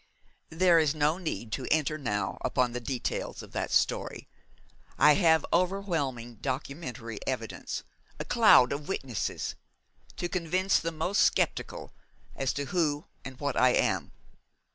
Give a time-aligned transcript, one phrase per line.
[0.49, 4.27] There is no need to enter now upon the details of that story.
[4.97, 7.83] I have overwhelming documentary evidence
[8.19, 9.53] a cloud of witnesses
[10.17, 11.93] to convince the most sceptical
[12.35, 14.11] as to who and what I am.